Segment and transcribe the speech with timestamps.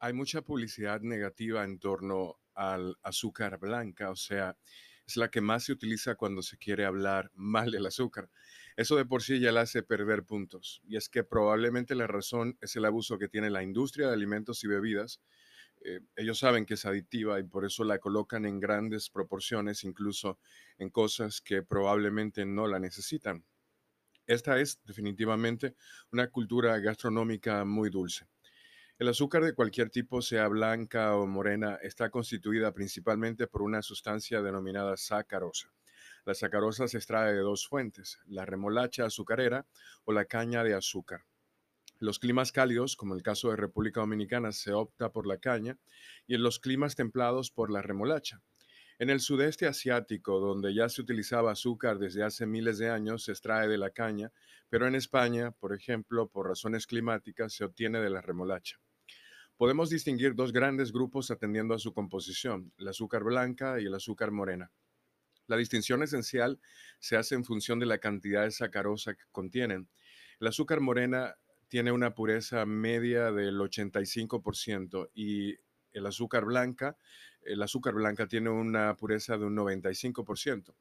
[0.00, 4.56] Hay mucha publicidad negativa en torno al azúcar blanca, o sea,
[5.06, 8.30] es la que más se utiliza cuando se quiere hablar mal del azúcar.
[8.76, 10.82] Eso de por sí ya la hace perder puntos.
[10.84, 14.62] Y es que probablemente la razón es el abuso que tiene la industria de alimentos
[14.64, 15.22] y bebidas.
[15.80, 20.38] Eh, ellos saben que es aditiva y por eso la colocan en grandes proporciones, incluso
[20.76, 23.44] en cosas que probablemente no la necesitan.
[24.26, 25.74] Esta es definitivamente
[26.12, 28.26] una cultura gastronómica muy dulce.
[28.98, 34.42] El azúcar de cualquier tipo, sea blanca o morena, está constituida principalmente por una sustancia
[34.42, 35.72] denominada sacarosa.
[36.24, 39.66] La sacarosa se extrae de dos fuentes, la remolacha azucarera
[40.04, 41.22] o la caña de azúcar.
[42.00, 45.78] los climas cálidos, como el caso de República Dominicana, se opta por la caña
[46.26, 48.42] y en los climas templados por la remolacha.
[48.98, 53.30] En el sudeste asiático, donde ya se utilizaba azúcar desde hace miles de años, se
[53.30, 54.32] extrae de la caña,
[54.68, 58.80] pero en España, por ejemplo, por razones climáticas, se obtiene de la remolacha.
[59.58, 64.30] Podemos distinguir dos grandes grupos atendiendo a su composición, el azúcar blanca y el azúcar
[64.30, 64.70] morena.
[65.48, 66.60] La distinción esencial
[67.00, 69.88] se hace en función de la cantidad de sacarosa que contienen.
[70.38, 71.34] El azúcar morena
[71.66, 75.56] tiene una pureza media del 85% y
[75.90, 76.96] el azúcar blanca,
[77.42, 80.72] el azúcar blanca tiene una pureza de un 95%.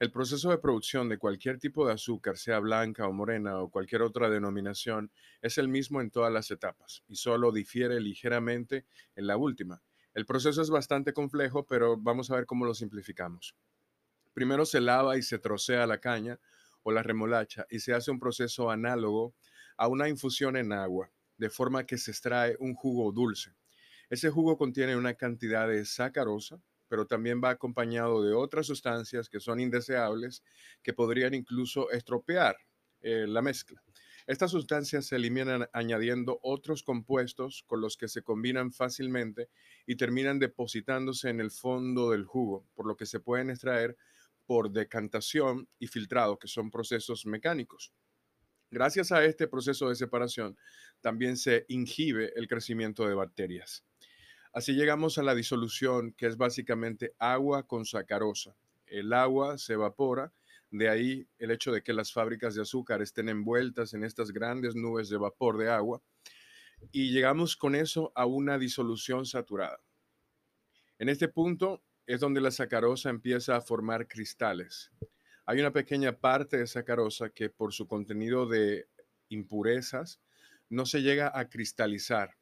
[0.00, 4.00] El proceso de producción de cualquier tipo de azúcar, sea blanca o morena o cualquier
[4.00, 9.36] otra denominación, es el mismo en todas las etapas y solo difiere ligeramente en la
[9.36, 9.82] última.
[10.14, 13.54] El proceso es bastante complejo, pero vamos a ver cómo lo simplificamos.
[14.32, 16.40] Primero se lava y se trocea la caña
[16.82, 19.34] o la remolacha y se hace un proceso análogo
[19.76, 23.54] a una infusión en agua, de forma que se extrae un jugo dulce.
[24.08, 26.58] Ese jugo contiene una cantidad de sacarosa,
[26.90, 30.42] pero también va acompañado de otras sustancias que son indeseables
[30.82, 32.56] que podrían incluso estropear
[33.00, 33.80] eh, la mezcla.
[34.26, 39.50] Estas sustancias se eliminan añadiendo otros compuestos con los que se combinan fácilmente
[39.86, 43.96] y terminan depositándose en el fondo del jugo, por lo que se pueden extraer
[44.44, 47.92] por decantación y filtrado, que son procesos mecánicos.
[48.68, 50.58] Gracias a este proceso de separación,
[51.00, 53.84] también se inhibe el crecimiento de bacterias.
[54.52, 58.56] Así llegamos a la disolución, que es básicamente agua con sacarosa.
[58.86, 60.32] El agua se evapora,
[60.70, 64.74] de ahí el hecho de que las fábricas de azúcar estén envueltas en estas grandes
[64.74, 66.02] nubes de vapor de agua,
[66.90, 69.80] y llegamos con eso a una disolución saturada.
[70.98, 74.90] En este punto es donde la sacarosa empieza a formar cristales.
[75.46, 78.88] Hay una pequeña parte de sacarosa que por su contenido de
[79.28, 80.20] impurezas
[80.68, 82.36] no se llega a cristalizar,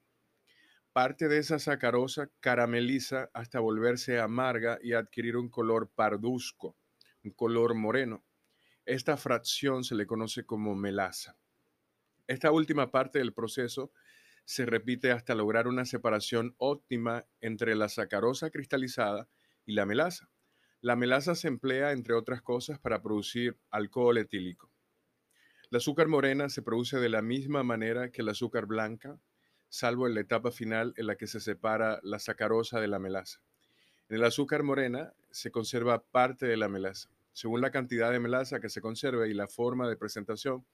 [0.99, 6.77] Parte de esa sacarosa carameliza hasta volverse amarga y adquirir un color parduzco,
[7.23, 8.25] un color moreno.
[8.85, 11.37] Esta fracción se le conoce como melaza.
[12.27, 13.93] Esta última parte del proceso
[14.45, 19.29] se repite hasta lograr una separación óptima entre la sacarosa cristalizada
[19.65, 20.29] y la melaza.
[20.81, 24.73] La melaza se emplea, entre otras cosas, para producir alcohol etílico.
[25.71, 29.21] El azúcar morena se produce de la misma manera que el azúcar blanca,
[29.69, 33.41] salvo en la etapa final en la que se separa la sacarosa de la melaza.
[34.09, 37.11] En el azúcar morena se conserva parte de la melaza.
[37.33, 40.65] Según la cantidad de melaza que se conserve y la forma de presentación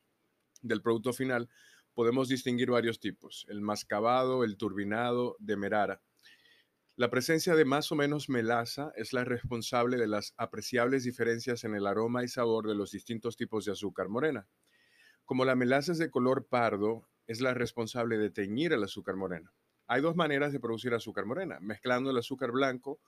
[0.63, 1.49] del producto final,
[1.95, 6.01] podemos distinguir varios tipos, el mascabado, el turbinado, demerara.
[6.97, 11.75] La presencia de más o menos melaza es la responsable de las apreciables diferencias en
[11.75, 14.47] el aroma y sabor de los distintos tipos de azúcar morena.
[15.25, 19.53] Como la melaza es de color pardo, es la responsable de teñir el azúcar morena.
[19.87, 23.01] Hay dos maneras de producir azúcar morena, mezclando el azúcar blanco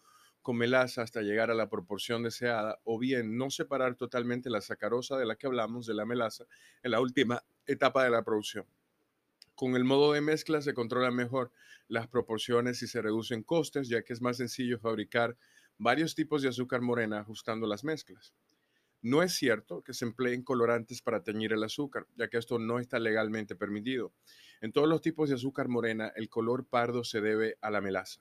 [0.43, 5.17] con melaza hasta llegar a la proporción deseada, o bien no separar totalmente la sacarosa
[5.17, 6.45] de la que hablamos, de la melaza,
[6.83, 8.67] en la última etapa de la producción.
[9.57, 11.51] Con el modo de mezcla se controlan mejor
[11.89, 15.37] las proporciones y se reducen costes, ya que es más sencillo fabricar
[15.79, 18.35] varios tipos de azúcar morena ajustando las mezclas.
[19.07, 22.81] No es cierto que se empleen colorantes para teñir el azúcar, ya que esto no
[22.81, 24.13] está legalmente permitido.
[24.61, 28.21] En todos los tipos de azúcar morena, el color pardo se debe a la melaza.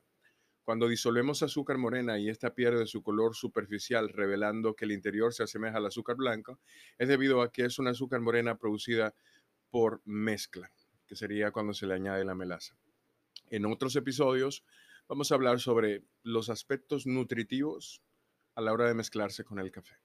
[0.63, 5.41] Cuando disolvemos azúcar morena y ésta pierde su color superficial, revelando que el interior se
[5.41, 6.59] asemeja al azúcar blanco,
[6.99, 9.15] es debido a que es una azúcar morena producida
[9.71, 10.71] por mezcla,
[11.07, 12.77] que sería cuando se le añade la melaza.
[13.49, 14.63] En otros episodios
[15.07, 18.03] vamos a hablar sobre los aspectos nutritivos
[18.53, 20.04] a la hora de mezclarse con el café.